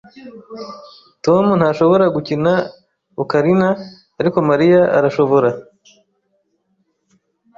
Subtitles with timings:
[1.25, 2.53] Tom ntashobora gukina
[3.21, 3.69] ocarina,
[4.19, 5.49] ariko Mariya arashobora.